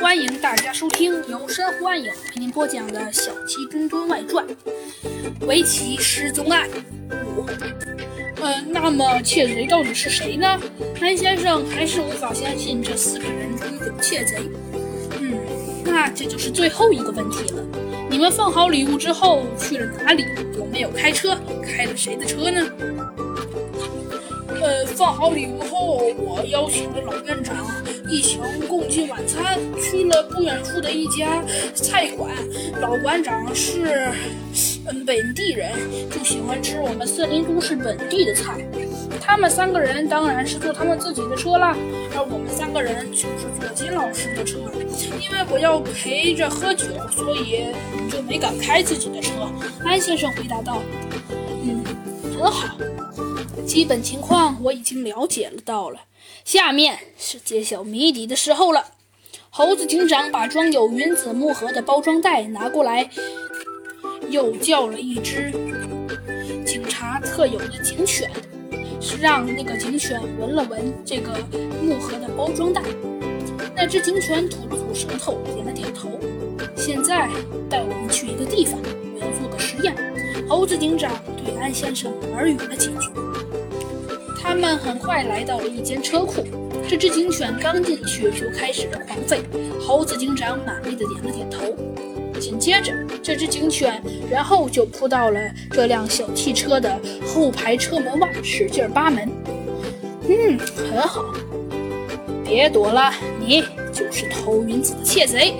[0.00, 4.46] 欢迎大家收听由山湖暗影为您播讲的《小鸡墩墩外传》，
[5.46, 6.68] 围棋失踪案
[7.36, 7.44] 五。
[8.40, 10.58] 呃，那么窃贼到底是谁呢？
[11.00, 14.36] 安先生还是无法相信这四个人中有窃贼。
[15.20, 15.36] 嗯，
[15.84, 17.64] 那这就是最后一个问题了。
[18.08, 20.24] 你们放好礼物之后去了哪里？
[20.56, 21.36] 有没有开车？
[21.60, 22.64] 开了谁的车呢？
[24.60, 27.56] 呃，放好礼物后，我邀请了老院长
[28.08, 31.42] 一行共进晚餐，去了不远处的一家
[31.74, 32.30] 菜馆。
[32.80, 34.10] 老馆长是
[34.86, 35.72] 嗯本地人，
[36.10, 38.66] 就喜欢吃我们森林都市本地的菜。
[39.20, 41.76] 他们三个人当然是坐他们自己的车啦，
[42.16, 43.26] 而我们三个人就是
[43.60, 44.58] 坐金老师的车。
[45.20, 47.66] 因为我要陪着喝酒，所以
[48.10, 49.32] 就没敢开自己的车。
[49.84, 50.82] 安先生回答道
[51.62, 51.84] ：“嗯，
[52.32, 52.74] 很好。”
[53.66, 56.00] 基本情况我已经了解了到了，
[56.44, 58.92] 下面是揭晓谜底的时候了。
[59.50, 63.08] 猴子警长把装有云子木盒的包装袋拿过来，
[64.28, 65.50] 又叫了一只
[66.64, 68.30] 警察特有的警犬，
[69.00, 71.32] 是让那个警犬闻了闻这个
[71.82, 72.82] 木盒的包装袋。
[73.74, 76.10] 那只警犬吐了吐舌头，点了点头。
[76.76, 77.28] 现在
[77.70, 78.78] 带我们去一个地方，
[79.14, 79.94] 我要做个实验。
[80.48, 83.17] 猴子警长对安先生耳语了几句。
[84.48, 86.42] 他们很快来到了一间车库，
[86.88, 89.40] 这只警犬刚进去就开始了狂吠。
[89.78, 91.76] 猴子警长满意的点了点头。
[92.40, 92.90] 紧接着，
[93.22, 95.38] 这只警犬然后就扑到了
[95.70, 99.30] 这辆小汽车的后排车门外，使劲扒门。
[100.26, 101.26] 嗯，很好，
[102.42, 103.62] 别躲了，你
[103.92, 105.56] 就是偷云子的窃贼。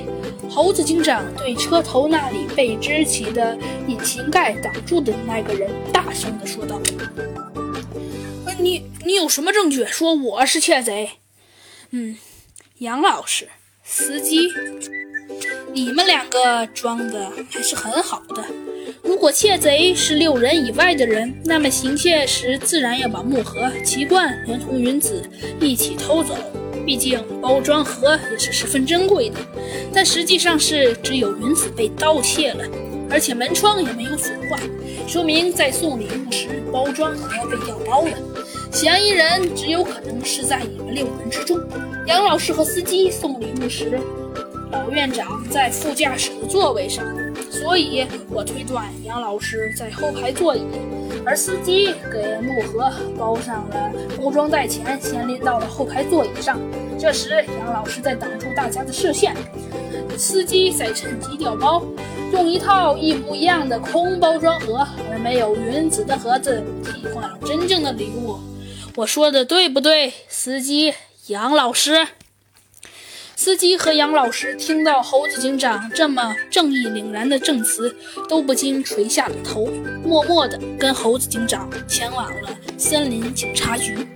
[0.48, 3.55] 猴子警长对车头那里被支起的
[3.86, 6.80] 引擎盖挡住的那个人大声地说道。
[8.61, 11.11] 你你有什么证据说我是窃贼？
[11.91, 12.17] 嗯，
[12.78, 13.48] 杨老师，
[13.84, 14.53] 司机，
[15.73, 18.45] 你们两个装的还是很好的。
[19.03, 25.23] 如果窃贼是六人以外的人，那么行窃时自然要把木盒、奇罐连同云子
[25.61, 26.36] 一起偷走，
[26.85, 29.39] 毕竟包装盒也是十分珍贵的。
[29.95, 32.64] 但实际上是只有云子被盗窃了，
[33.11, 34.58] 而且门窗也没有损坏，
[35.07, 38.11] 说明在送礼物时包装盒被调包了。
[38.70, 41.58] 嫌疑人只有可能是在你们六人之中。
[42.07, 43.98] 杨老师和司机送礼物时，
[44.70, 47.05] 老院长在副驾驶的座位上，
[47.51, 50.63] 所以我推断杨老师在后排座椅，
[51.25, 56.61] 而司机给木盒包上了包装袋前，先拎到了后排座椅上。
[56.98, 59.35] 这时杨老师在挡住大家的视线，
[60.17, 61.83] 司机在趁机调包，
[62.33, 68.39] 用一套一模一样的空包装盒，而没有云子的盒子替换了真正的礼物。
[68.96, 70.92] 我说的对不对，司机
[71.28, 72.08] 杨老师？
[73.36, 77.96] 司机和杨老师听到猴子警长这么正义凛然的证词，
[78.28, 79.66] 都不禁垂下了头，
[80.05, 84.06] 默默地跟猴子警长前往了森林警察局。